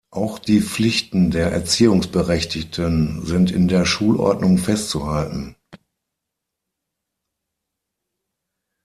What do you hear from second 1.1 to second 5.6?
der Erziehungsberechtigten sind in der Schulordnung festzuhalten.